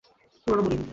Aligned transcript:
পুরানো, 0.47 0.61
মলিন। 0.65 0.81